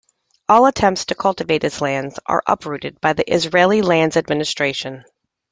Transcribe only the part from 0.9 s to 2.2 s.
to cultivate its lands